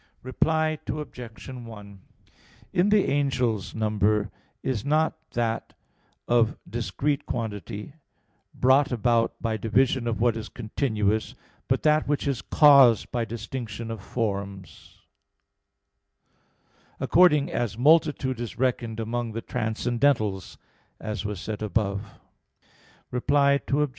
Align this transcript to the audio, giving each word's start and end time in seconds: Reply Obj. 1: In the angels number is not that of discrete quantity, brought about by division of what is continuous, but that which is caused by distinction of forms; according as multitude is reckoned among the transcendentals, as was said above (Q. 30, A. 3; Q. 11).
Reply 0.23 0.79
Obj. 0.87 1.47
1: 1.47 2.01
In 2.73 2.89
the 2.89 3.05
angels 3.07 3.75
number 3.75 4.31
is 4.63 4.83
not 4.83 5.13
that 5.33 5.75
of 6.27 6.57
discrete 6.67 7.27
quantity, 7.27 7.93
brought 8.55 8.91
about 8.91 9.35
by 9.39 9.57
division 9.57 10.07
of 10.07 10.19
what 10.19 10.35
is 10.35 10.49
continuous, 10.49 11.35
but 11.67 11.83
that 11.83 12.07
which 12.07 12.27
is 12.27 12.41
caused 12.41 13.11
by 13.11 13.25
distinction 13.25 13.91
of 13.91 14.01
forms; 14.01 15.01
according 16.99 17.51
as 17.51 17.77
multitude 17.77 18.39
is 18.39 18.57
reckoned 18.57 18.99
among 18.99 19.33
the 19.33 19.41
transcendentals, 19.43 20.57
as 20.99 21.25
was 21.25 21.39
said 21.39 21.61
above 21.61 22.01
(Q. 23.11 23.19
30, 23.19 23.35
A. 23.35 23.57
3; 23.59 23.59
Q. 23.67 23.77
11). 23.77 23.89